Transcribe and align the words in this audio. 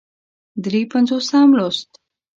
درې 0.63 0.81
پينځوسم 0.91 1.49
لوست 1.57 1.89